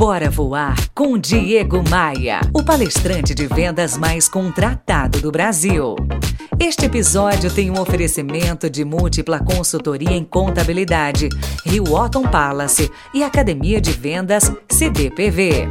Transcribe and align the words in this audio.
Bora 0.00 0.30
voar 0.30 0.76
com 0.94 1.18
Diego 1.18 1.86
Maia, 1.90 2.40
o 2.54 2.64
palestrante 2.64 3.34
de 3.34 3.46
vendas 3.46 3.98
mais 3.98 4.30
contratado 4.30 5.20
do 5.20 5.30
Brasil. 5.30 5.94
Este 6.58 6.86
episódio 6.86 7.54
tem 7.54 7.70
um 7.70 7.78
oferecimento 7.78 8.70
de 8.70 8.82
múltipla 8.82 9.44
consultoria 9.44 10.12
em 10.12 10.24
contabilidade, 10.24 11.28
Rio 11.66 11.92
Otton 11.92 12.22
Palace 12.22 12.90
e 13.12 13.22
Academia 13.22 13.78
de 13.78 13.92
Vendas 13.92 14.50
CDPV. 14.70 15.68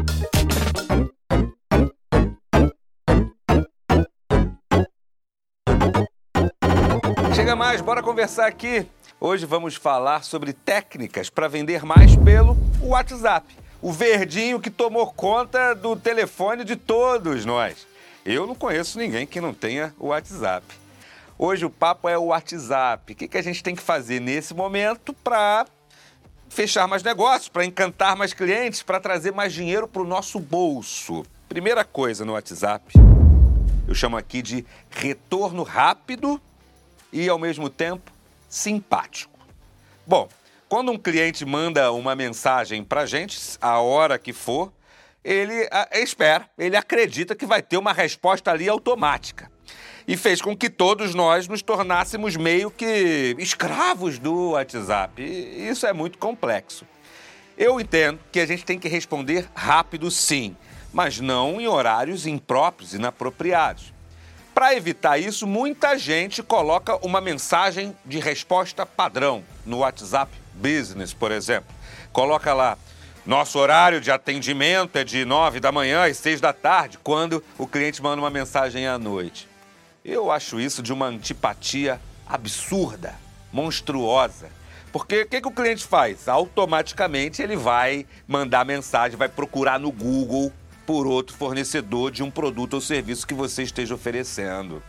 Chega 7.34 7.56
mais, 7.56 7.82
bora 7.82 8.04
conversar 8.04 8.46
aqui. 8.46 8.86
Hoje 9.20 9.48
vamos 9.48 9.74
falar 9.74 10.24
sobre 10.24 10.54
técnicas 10.54 11.32
para 11.32 11.48
vender 11.48 11.84
mais 11.84 12.16
pelo 12.16 12.56
WhatsApp. 12.80 13.69
O 13.82 13.94
verdinho 13.94 14.60
que 14.60 14.70
tomou 14.70 15.08
conta 15.08 15.74
do 15.74 15.96
telefone 15.96 16.66
de 16.66 16.76
todos 16.76 17.46
nós. 17.46 17.88
Eu 18.26 18.46
não 18.46 18.54
conheço 18.54 19.00
ninguém 19.00 19.26
que 19.26 19.40
não 19.40 19.54
tenha 19.54 19.96
o 19.98 20.08
WhatsApp. 20.08 20.66
Hoje 21.38 21.66
o 21.66 21.70
papo 21.70 22.10
é 22.10 22.18
o 22.18 22.26
WhatsApp. 22.26 23.14
O 23.14 23.16
que, 23.16 23.28
que 23.30 23.38
a 23.38 23.42
gente 23.42 23.64
tem 23.64 23.74
que 23.74 23.82
fazer 23.82 24.20
nesse 24.20 24.54
momento 24.54 25.14
para 25.14 25.66
fechar 26.50 26.90
mais 26.90 27.04
negócios, 27.04 27.48
para 27.48 27.64
encantar 27.64 28.18
mais 28.18 28.34
clientes, 28.34 28.84
para 28.84 29.00
trazer 29.00 29.32
mais 29.32 29.54
dinheiro 29.54 29.88
para 29.88 30.02
o 30.02 30.06
nosso 30.06 30.42
bolso? 30.42 31.24
Primeira 31.48 31.86
coisa 31.86 32.26
no 32.26 32.34
WhatsApp, 32.34 32.94
eu 33.88 33.96
chamo 33.96 34.18
aqui 34.18 34.42
de 34.42 34.66
retorno 34.90 35.64
rápido 35.64 36.40
e 37.14 37.30
ao 37.30 37.40
mesmo 37.40 37.70
tempo 37.70 38.12
simpático. 38.50 39.40
Bom, 40.06 40.28
quando 40.70 40.92
um 40.92 40.98
cliente 40.98 41.44
manda 41.44 41.92
uma 41.92 42.16
mensagem 42.16 42.84
para 42.84 43.08
gente, 43.08 43.40
a 43.60 43.80
hora 43.80 44.20
que 44.20 44.32
for, 44.32 44.72
ele 45.24 45.68
a, 45.72 46.00
espera, 46.00 46.48
ele 46.58 46.78
acredita 46.78 47.36
que 47.36 47.46
vai 47.46 47.62
ter 47.62 47.76
uma 47.76 47.92
resposta 47.92 48.52
ali 48.52 48.70
automática. 48.70 49.52
E 50.08 50.16
fez 50.16 50.42
com 50.42 50.56
que 50.56 50.70
todos 50.70 51.14
nós 51.14 51.48
nos 51.48 51.62
tornássemos 51.64 52.36
meio 52.36 52.70
que 52.72 53.36
escravos 53.40 54.20
do 54.20 54.52
WhatsApp. 54.52 55.22
E 55.22 55.68
isso 55.68 55.86
é 55.86 55.94
muito 55.94 56.18
complexo. 56.18 56.86
Eu 57.58 57.80
entendo 57.80 58.20
que 58.32 58.40
a 58.40 58.46
gente 58.46 58.64
tem 58.64 58.80
que 58.80 58.88
responder 58.88 59.50
rápido, 59.54 60.10
sim, 60.10 60.56
mas 60.94 61.20
não 61.20 61.60
em 61.60 61.68
horários 61.68 62.26
impróprios, 62.26 62.94
inapropriados. 62.94 63.94
Para 64.54 64.76
evitar 64.76 65.18
isso, 65.18 65.48
muita 65.48 65.98
gente 65.98 66.44
coloca 66.44 66.96
uma 67.06 67.22
mensagem 67.22 67.96
de 68.06 68.20
resposta 68.20 68.86
padrão 68.86 69.44
no 69.66 69.80
WhatsApp 69.80 70.32
Business, 70.54 71.14
por 71.14 71.32
exemplo. 71.32 71.74
Coloca 72.12 72.54
lá: 72.54 72.78
nosso 73.26 73.60
horário 73.60 74.02
de 74.02 74.12
atendimento 74.12 74.98
é 74.98 75.04
de 75.04 75.24
9 75.24 75.60
da 75.60 75.72
manhã 75.72 76.06
às 76.06 76.18
6 76.18 76.42
da 76.42 76.52
tarde, 76.52 76.98
quando 76.98 77.44
o 77.58 77.68
cliente 77.68 78.02
manda 78.02 78.22
uma 78.22 78.30
mensagem 78.30 78.88
à 78.88 78.98
noite. 78.98 79.48
Eu 80.04 80.32
acho 80.32 80.60
isso 80.60 80.82
de 80.82 80.92
uma 80.92 81.06
antipatia 81.06 82.02
absurda, 82.28 83.16
monstruosa. 83.52 84.50
Porque 84.92 85.22
o 85.22 85.28
que, 85.28 85.42
que, 85.42 85.48
o 85.48 85.52
cliente 85.52 85.86
faz? 85.86 86.28
Automaticamente 86.28 87.42
ele 87.42 87.56
vai 87.56 88.06
mandar 88.28 88.66
mensagem, 88.66 89.18
vai 89.18 89.30
procurar 89.30 89.80
no 89.80 89.92
Google 89.92 90.52
por 90.90 91.06
outro 91.06 91.38
fornecedor 91.38 92.10
de 92.10 92.24
um 92.24 92.32
produto 92.32 92.74
ou 92.74 92.82
serviço 92.82 93.28
que 93.28 93.34
você 93.36 93.62
esteja 93.62 93.94
oferecendo. 93.94 94.82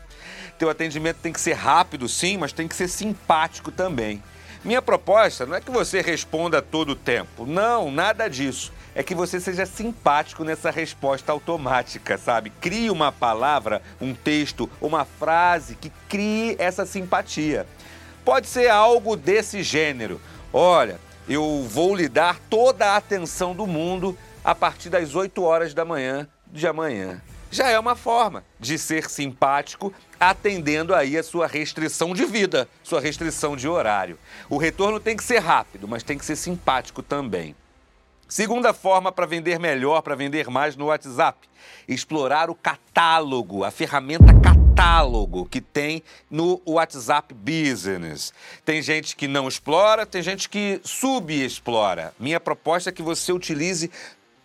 Teu 0.59 0.71
atendimento 0.71 1.19
tem 1.19 1.31
que 1.31 1.39
ser 1.39 1.53
rápido, 1.53 2.09
sim, 2.09 2.39
mas 2.39 2.55
tem 2.55 2.67
que 2.67 2.75
ser 2.75 2.89
simpático 2.89 3.71
também. 3.71 4.23
Minha 4.65 4.81
proposta 4.81 5.45
não 5.45 5.55
é 5.55 5.61
que 5.61 5.71
você 5.71 6.01
responda 6.01 6.63
todo 6.63 6.93
o 6.93 6.97
tempo. 6.97 7.45
Não, 7.45 7.91
nada 7.91 8.29
disso. 8.29 8.73
É 8.95 9.03
que 9.03 9.15
você 9.15 9.39
seja 9.39 9.67
simpático 9.67 10.43
nessa 10.43 10.71
resposta 10.71 11.33
automática, 11.33 12.17
sabe? 12.17 12.49
Crie 12.49 12.91
uma 12.91 13.13
palavra, 13.13 13.83
um 14.01 14.15
texto, 14.15 14.71
uma 14.81 15.05
frase 15.05 15.75
que 15.75 15.93
crie 16.09 16.57
essa 16.59 16.87
simpatia. 16.87 17.67
Pode 18.25 18.47
ser 18.47 18.71
algo 18.71 19.17
desse 19.17 19.63
gênero. 19.63 20.19
Olha, 20.51 20.99
eu 21.29 21.63
vou 21.69 21.95
lhe 21.95 22.09
dar 22.09 22.39
toda 22.49 22.87
a 22.87 22.97
atenção 22.97 23.55
do 23.55 23.67
mundo 23.67 24.17
a 24.45 24.55
partir 24.55 24.89
das 24.89 25.15
8 25.15 25.43
horas 25.43 25.75
da 25.75 25.85
manhã 25.85 26.29
de 26.47 26.67
amanhã. 26.67 27.21
Já 27.51 27.69
é 27.69 27.79
uma 27.79 27.97
forma 27.97 28.45
de 28.61 28.79
ser 28.79 29.11
simpático, 29.11 29.93
atendendo 30.21 30.95
aí 30.95 31.19
a 31.19 31.23
sua 31.23 31.49
restrição 31.49 32.15
de 32.15 32.25
vida, 32.25 32.69
sua 32.83 33.01
restrição 33.01 33.57
de 33.57 33.69
horário. 33.69 34.19
O 34.49 34.57
retorno 34.57 35.01
tem 35.01 35.17
que 35.17 35.25
ser 35.25 35.39
rápido, 35.39 35.89
mas 35.89 36.05
tem 36.05 36.17
que 36.17 36.25
ser 36.25 36.37
simpático 36.37 37.03
também. 37.03 37.57
Segunda 38.29 38.73
forma 38.73 39.11
para 39.11 39.27
vender 39.27 39.59
melhor, 39.59 40.03
para 40.03 40.15
vender 40.15 40.49
mais 40.49 40.77
no 40.77 40.87
WhatsApp: 40.87 41.49
explorar 41.89 42.49
o 42.49 42.55
catálogo, 42.55 43.65
a 43.65 43.73
ferramenta 43.73 44.33
catálogo 44.81 45.45
que 45.47 45.61
tem 45.61 46.03
no 46.31 46.63
WhatsApp 46.65 47.35
Business. 47.35 48.33
Tem 48.65 48.81
gente 48.81 49.17
que 49.17 49.27
não 49.27 49.49
explora, 49.49 50.07
tem 50.07 50.23
gente 50.23 50.49
que 50.49 50.81
subexplora. 50.85 52.15
Minha 52.21 52.39
proposta 52.39 52.91
é 52.91 52.93
que 52.93 53.03
você 53.03 53.33
utilize 53.33 53.91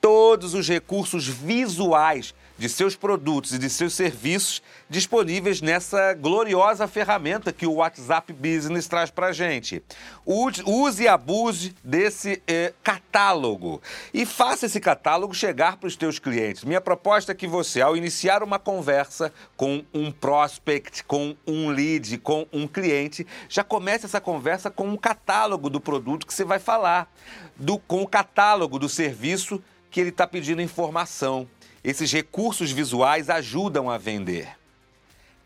todos 0.05 0.53
os 0.53 0.69
recursos 0.69 1.27
visuais 1.27 2.31
de 2.59 2.69
seus 2.69 2.95
produtos 2.95 3.53
e 3.53 3.57
de 3.57 3.67
seus 3.71 3.95
serviços 3.95 4.61
disponíveis 4.87 5.61
nessa 5.61 6.13
gloriosa 6.13 6.87
ferramenta 6.87 7.51
que 7.51 7.65
o 7.65 7.73
WhatsApp 7.73 8.31
Business 8.31 8.87
traz 8.87 9.09
para 9.09 9.33
gente. 9.33 9.81
Use 10.23 11.03
e 11.03 11.07
abuse 11.07 11.75
desse 11.83 12.39
eh, 12.45 12.71
catálogo 12.83 13.81
e 14.13 14.27
faça 14.27 14.67
esse 14.67 14.79
catálogo 14.79 15.33
chegar 15.33 15.77
para 15.77 15.87
os 15.87 15.95
teus 15.95 16.19
clientes. 16.19 16.63
Minha 16.63 16.79
proposta 16.79 17.31
é 17.31 17.35
que 17.35 17.47
você, 17.47 17.81
ao 17.81 17.97
iniciar 17.97 18.43
uma 18.43 18.59
conversa 18.59 19.33
com 19.57 19.83
um 19.91 20.11
prospect, 20.11 21.03
com 21.05 21.35
um 21.47 21.69
lead, 21.69 22.19
com 22.19 22.45
um 22.53 22.67
cliente, 22.67 23.25
já 23.49 23.63
comece 23.63 24.05
essa 24.05 24.21
conversa 24.21 24.69
com 24.69 24.87
um 24.87 24.97
catálogo 24.97 25.67
do 25.67 25.81
produto 25.81 26.27
que 26.27 26.33
você 26.33 26.45
vai 26.45 26.59
falar, 26.59 27.11
do, 27.57 27.79
com 27.79 28.03
o 28.03 28.07
catálogo 28.07 28.77
do 28.77 28.87
serviço 28.87 29.59
que 29.95 30.01
ele 30.01 30.09
está 30.09 30.27
pedindo 30.27 30.61
informação. 30.61 31.47
Esses 31.81 32.11
recursos 32.11 32.69
visuais 32.69 33.29
ajudam 33.29 33.89
a 33.89 33.97
vender. 33.97 34.49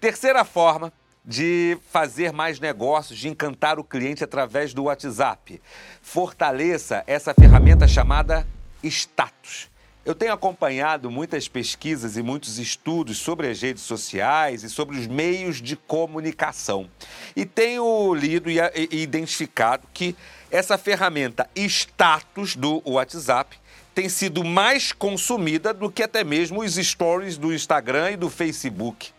Terceira 0.01 0.43
forma 0.43 0.91
de 1.23 1.77
fazer 1.91 2.33
mais 2.33 2.59
negócios, 2.59 3.19
de 3.19 3.27
encantar 3.27 3.77
o 3.77 3.83
cliente 3.83 4.23
através 4.23 4.73
do 4.73 4.85
WhatsApp. 4.85 5.61
Fortaleça 6.01 7.03
essa 7.05 7.31
ferramenta 7.31 7.88
chamada 7.88 8.47
status. 8.81 9.69
Eu 10.03 10.15
tenho 10.15 10.33
acompanhado 10.33 11.11
muitas 11.11 11.47
pesquisas 11.47 12.17
e 12.17 12.23
muitos 12.23 12.57
estudos 12.57 13.19
sobre 13.19 13.49
as 13.49 13.61
redes 13.61 13.83
sociais 13.83 14.63
e 14.63 14.69
sobre 14.69 14.97
os 14.97 15.05
meios 15.05 15.61
de 15.61 15.75
comunicação. 15.75 16.89
E 17.35 17.45
tenho 17.45 18.15
lido 18.15 18.49
e 18.49 18.57
identificado 18.91 19.88
que 19.93 20.15
essa 20.49 20.75
ferramenta 20.75 21.47
status 21.55 22.55
do 22.55 22.81
WhatsApp 22.83 23.55
tem 23.94 24.09
sido 24.09 24.44
mais 24.44 24.91
consumida 24.91 25.73
do 25.73 25.91
que 25.91 26.03
até 26.03 26.23
mesmo 26.23 26.61
os 26.61 26.75
stories 26.75 27.38
do 27.38 27.53
Instagram 27.53 28.11
e 28.11 28.17
do 28.17 28.29
Facebook. 28.29 29.11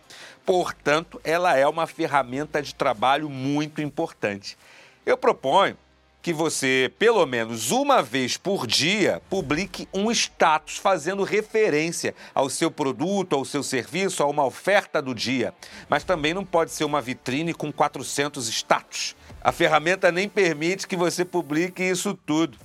Portanto, 0.45 1.21
ela 1.23 1.55
é 1.55 1.67
uma 1.67 1.85
ferramenta 1.85 2.61
de 2.61 2.73
trabalho 2.73 3.29
muito 3.29 3.81
importante. 3.81 4.57
Eu 5.05 5.17
proponho 5.17 5.77
que 6.21 6.31
você, 6.31 6.91
pelo 6.99 7.25
menos 7.25 7.71
uma 7.71 8.01
vez 8.03 8.37
por 8.37 8.67
dia, 8.67 9.21
publique 9.29 9.87
um 9.91 10.11
status 10.11 10.77
fazendo 10.77 11.23
referência 11.23 12.13
ao 12.33 12.49
seu 12.49 12.69
produto, 12.69 13.35
ao 13.35 13.43
seu 13.43 13.63
serviço, 13.63 14.21
a 14.21 14.27
uma 14.27 14.45
oferta 14.45 15.01
do 15.01 15.15
dia. 15.15 15.53
Mas 15.89 16.03
também 16.03 16.33
não 16.33 16.45
pode 16.45 16.71
ser 16.71 16.83
uma 16.83 17.01
vitrine 17.01 17.53
com 17.53 17.71
400 17.71 18.47
status. 18.47 19.15
A 19.43 19.51
ferramenta 19.51 20.11
nem 20.11 20.29
permite 20.29 20.87
que 20.87 20.95
você 20.95 21.25
publique 21.25 21.81
isso 21.81 22.13
tudo. 22.13 22.57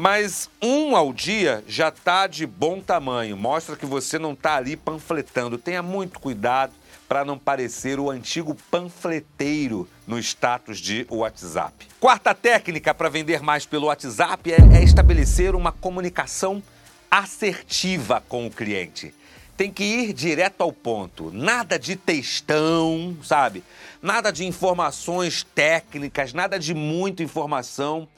Mas 0.00 0.48
um 0.62 0.96
ao 0.96 1.12
dia 1.12 1.62
já 1.68 1.90
está 1.90 2.26
de 2.26 2.46
bom 2.46 2.80
tamanho. 2.80 3.36
Mostra 3.36 3.76
que 3.76 3.84
você 3.84 4.18
não 4.18 4.32
está 4.32 4.56
ali 4.56 4.74
panfletando. 4.74 5.58
Tenha 5.58 5.82
muito 5.82 6.18
cuidado 6.18 6.72
para 7.06 7.22
não 7.22 7.38
parecer 7.38 8.00
o 8.00 8.10
antigo 8.10 8.56
panfleteiro 8.70 9.86
no 10.06 10.18
status 10.18 10.78
de 10.78 11.06
WhatsApp. 11.10 11.86
Quarta 12.00 12.34
técnica 12.34 12.94
para 12.94 13.10
vender 13.10 13.42
mais 13.42 13.66
pelo 13.66 13.88
WhatsApp 13.88 14.50
é, 14.50 14.78
é 14.78 14.82
estabelecer 14.82 15.54
uma 15.54 15.70
comunicação 15.70 16.62
assertiva 17.10 18.24
com 18.26 18.46
o 18.46 18.50
cliente 18.50 19.12
tem 19.54 19.70
que 19.70 19.84
ir 19.84 20.14
direto 20.14 20.62
ao 20.62 20.72
ponto. 20.72 21.30
Nada 21.30 21.78
de 21.78 21.94
textão, 21.94 23.14
sabe? 23.22 23.62
Nada 24.00 24.32
de 24.32 24.46
informações 24.46 25.42
técnicas, 25.54 26.32
nada 26.32 26.58
de 26.58 26.72
muita 26.72 27.22
informação. 27.22 28.08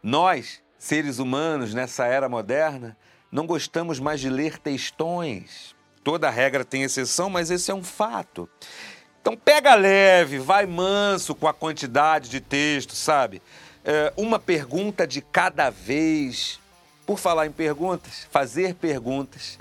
Nós 0.00 0.61
seres 0.82 1.20
humanos 1.20 1.72
nessa 1.72 2.06
era 2.06 2.28
moderna, 2.28 2.96
não 3.30 3.46
gostamos 3.46 4.00
mais 4.00 4.20
de 4.20 4.28
ler 4.28 4.58
textões. 4.58 5.76
Toda 6.02 6.28
regra 6.28 6.64
tem 6.64 6.82
exceção, 6.82 7.30
mas 7.30 7.52
esse 7.52 7.70
é 7.70 7.74
um 7.74 7.84
fato. 7.84 8.50
Então 9.20 9.36
pega 9.36 9.76
leve, 9.76 10.40
vai 10.40 10.66
manso 10.66 11.36
com 11.36 11.46
a 11.46 11.54
quantidade 11.54 12.28
de 12.28 12.40
texto, 12.40 12.96
sabe? 12.96 13.40
É, 13.84 14.12
uma 14.16 14.40
pergunta 14.40 15.06
de 15.06 15.22
cada 15.22 15.70
vez. 15.70 16.58
Por 17.06 17.16
falar 17.16 17.46
em 17.46 17.52
perguntas, 17.52 18.26
fazer 18.30 18.74
perguntas 18.74 19.56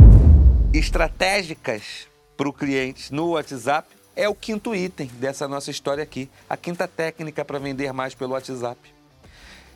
estratégicas 0.73 2.07
para 2.35 2.49
o 2.49 2.53
cliente 2.53 3.13
no 3.13 3.31
WhatsApp 3.31 3.87
é 4.15 4.27
o 4.27 4.33
quinto 4.33 4.75
item 4.75 5.07
dessa 5.19 5.47
nossa 5.47 5.69
história 5.69 6.03
aqui, 6.03 6.29
a 6.49 6.57
quinta 6.57 6.87
técnica 6.87 7.45
para 7.45 7.59
vender 7.59 7.93
mais 7.93 8.15
pelo 8.15 8.33
WhatsApp. 8.33 9.00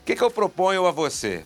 O 0.06 0.08
que, 0.08 0.16
que 0.16 0.22
eu 0.22 0.30
proponho 0.30 0.86
a 0.86 0.92
você? 0.92 1.44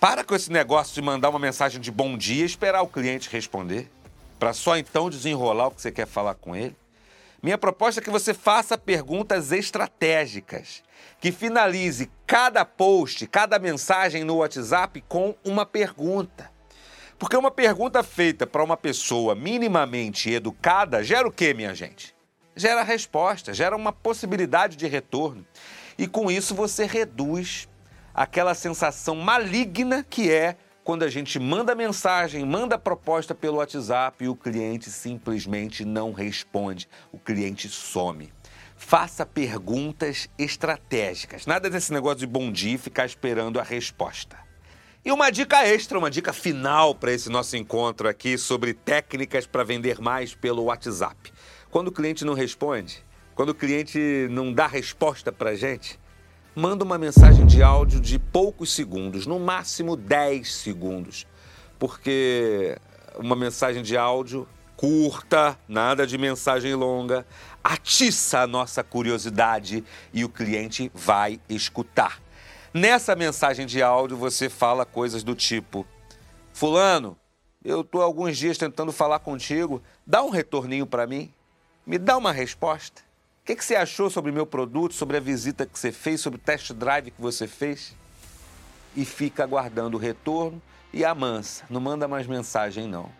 Para 0.00 0.24
com 0.24 0.34
esse 0.34 0.50
negócio 0.50 0.94
de 0.94 1.02
mandar 1.02 1.28
uma 1.28 1.38
mensagem 1.38 1.78
de 1.78 1.90
bom 1.90 2.16
dia 2.16 2.44
e 2.44 2.46
esperar 2.46 2.80
o 2.80 2.88
cliente 2.88 3.28
responder, 3.28 3.90
para 4.38 4.54
só 4.54 4.78
então 4.78 5.10
desenrolar 5.10 5.66
o 5.66 5.70
que 5.70 5.82
você 5.82 5.92
quer 5.92 6.06
falar 6.06 6.34
com 6.34 6.56
ele. 6.56 6.74
Minha 7.42 7.58
proposta 7.58 8.00
é 8.00 8.02
que 8.02 8.08
você 8.08 8.32
faça 8.32 8.78
perguntas 8.78 9.52
estratégicas, 9.52 10.82
que 11.20 11.30
finalize 11.30 12.10
cada 12.26 12.64
post, 12.64 13.26
cada 13.26 13.58
mensagem 13.58 14.24
no 14.24 14.36
WhatsApp 14.36 15.04
com 15.06 15.34
uma 15.44 15.66
pergunta. 15.66 16.50
Porque 17.18 17.36
uma 17.36 17.50
pergunta 17.50 18.02
feita 18.02 18.46
para 18.46 18.64
uma 18.64 18.78
pessoa 18.78 19.34
minimamente 19.34 20.30
educada 20.30 21.04
gera 21.04 21.28
o 21.28 21.32
quê, 21.32 21.52
minha 21.52 21.74
gente? 21.74 22.14
Gera 22.56 22.82
resposta, 22.82 23.52
gera 23.52 23.76
uma 23.76 23.92
possibilidade 23.92 24.74
de 24.74 24.86
retorno. 24.86 25.46
E 25.98 26.06
com 26.06 26.30
isso 26.30 26.54
você 26.54 26.86
reduz 26.86 27.68
aquela 28.20 28.54
sensação 28.54 29.16
maligna 29.16 30.04
que 30.04 30.30
é 30.30 30.54
quando 30.84 31.04
a 31.04 31.08
gente 31.08 31.38
manda 31.38 31.74
mensagem, 31.74 32.44
manda 32.44 32.76
proposta 32.76 33.34
pelo 33.34 33.56
WhatsApp 33.56 34.22
e 34.22 34.28
o 34.28 34.36
cliente 34.36 34.90
simplesmente 34.90 35.86
não 35.86 36.12
responde, 36.12 36.86
o 37.10 37.18
cliente 37.18 37.66
some. 37.70 38.30
Faça 38.76 39.24
perguntas 39.24 40.28
estratégicas. 40.38 41.46
Nada 41.46 41.70
desse 41.70 41.94
negócio 41.94 42.18
de 42.18 42.26
bom 42.26 42.52
dia 42.52 42.74
e 42.74 42.78
ficar 42.78 43.06
esperando 43.06 43.58
a 43.58 43.62
resposta. 43.62 44.36
E 45.02 45.10
uma 45.10 45.30
dica 45.30 45.66
extra, 45.66 45.98
uma 45.98 46.10
dica 46.10 46.34
final 46.34 46.94
para 46.94 47.12
esse 47.12 47.30
nosso 47.30 47.56
encontro 47.56 48.06
aqui 48.06 48.36
sobre 48.36 48.74
técnicas 48.74 49.46
para 49.46 49.64
vender 49.64 49.98
mais 49.98 50.34
pelo 50.34 50.64
WhatsApp. 50.64 51.32
Quando 51.70 51.88
o 51.88 51.92
cliente 51.92 52.26
não 52.26 52.34
responde, 52.34 53.02
quando 53.34 53.48
o 53.48 53.54
cliente 53.54 54.28
não 54.30 54.52
dá 54.52 54.66
resposta 54.66 55.32
para 55.32 55.54
gente, 55.54 55.98
manda 56.54 56.84
uma 56.84 56.98
mensagem 56.98 57.46
de 57.46 57.62
áudio 57.62 58.00
de 58.00 58.18
poucos 58.18 58.72
segundos, 58.72 59.26
no 59.26 59.38
máximo 59.38 59.96
10 59.96 60.52
segundos. 60.52 61.26
Porque 61.78 62.76
uma 63.16 63.36
mensagem 63.36 63.82
de 63.82 63.96
áudio 63.96 64.46
curta, 64.76 65.58
nada 65.68 66.06
de 66.06 66.16
mensagem 66.16 66.74
longa, 66.74 67.26
atiça 67.62 68.40
a 68.40 68.46
nossa 68.46 68.82
curiosidade 68.82 69.84
e 70.12 70.24
o 70.24 70.28
cliente 70.28 70.90
vai 70.94 71.40
escutar. 71.48 72.20
Nessa 72.72 73.14
mensagem 73.14 73.66
de 73.66 73.82
áudio 73.82 74.16
você 74.16 74.48
fala 74.48 74.86
coisas 74.86 75.22
do 75.22 75.34
tipo: 75.34 75.86
Fulano, 76.52 77.16
eu 77.64 77.82
estou 77.82 78.00
alguns 78.00 78.38
dias 78.38 78.56
tentando 78.56 78.92
falar 78.92 79.18
contigo, 79.18 79.82
dá 80.06 80.22
um 80.22 80.30
retorninho 80.30 80.86
para 80.86 81.06
mim, 81.06 81.32
me 81.86 81.98
dá 81.98 82.16
uma 82.16 82.32
resposta. 82.32 83.02
Que, 83.50 83.56
que 83.56 83.64
você 83.64 83.74
achou 83.74 84.08
sobre 84.08 84.30
o 84.30 84.34
meu 84.34 84.46
produto, 84.46 84.94
sobre 84.94 85.16
a 85.16 85.20
visita 85.20 85.66
que 85.66 85.76
você 85.76 85.90
fez, 85.90 86.20
sobre 86.20 86.38
o 86.38 86.40
test 86.40 86.72
drive 86.72 87.10
que 87.10 87.20
você 87.20 87.48
fez? 87.48 87.96
E 88.94 89.04
fica 89.04 89.42
aguardando 89.42 89.96
o 89.96 90.00
retorno 90.00 90.62
e 90.92 91.04
amansa, 91.04 91.64
não 91.68 91.80
manda 91.80 92.06
mais 92.06 92.28
mensagem 92.28 92.86
não. 92.86 93.10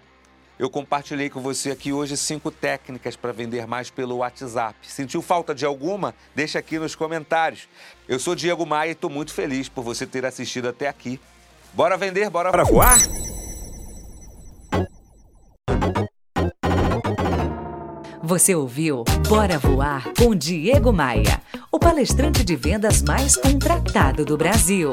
Eu 0.56 0.70
compartilhei 0.70 1.28
com 1.28 1.40
você 1.40 1.72
aqui 1.72 1.92
hoje 1.92 2.16
cinco 2.16 2.48
técnicas 2.48 3.16
para 3.16 3.32
vender 3.32 3.66
mais 3.66 3.90
pelo 3.90 4.18
WhatsApp. 4.18 4.76
Sentiu 4.86 5.20
falta 5.20 5.52
de 5.52 5.66
alguma? 5.66 6.14
Deixa 6.32 6.60
aqui 6.60 6.78
nos 6.78 6.94
comentários. 6.94 7.68
Eu 8.06 8.20
sou 8.20 8.36
Diego 8.36 8.64
Maia 8.64 8.90
e 8.90 8.92
estou 8.92 9.10
muito 9.10 9.32
feliz 9.32 9.68
por 9.68 9.82
você 9.82 10.06
ter 10.06 10.24
assistido 10.24 10.68
até 10.68 10.86
aqui. 10.86 11.18
Bora 11.74 11.96
vender, 11.96 12.30
bora, 12.30 12.52
bora 12.52 12.64
voar? 12.64 12.98
Você 18.30 18.54
ouviu 18.54 19.02
Bora 19.28 19.58
Voar 19.58 20.04
com 20.16 20.36
Diego 20.36 20.92
Maia, 20.92 21.42
o 21.68 21.80
palestrante 21.80 22.44
de 22.44 22.54
vendas 22.54 23.02
mais 23.02 23.34
contratado 23.34 24.24
do 24.24 24.36
Brasil. 24.36 24.92